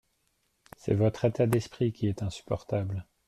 C’est 0.77 0.95
votre 0.95 1.25
état 1.25 1.45
d’esprit 1.45 1.93
qui 1.93 2.07
est 2.07 2.23
insupportable. 2.23 3.05